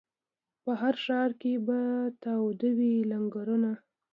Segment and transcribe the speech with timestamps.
[0.63, 1.79] په هر ښار کي به
[2.23, 3.71] تاوده وي لنګرونه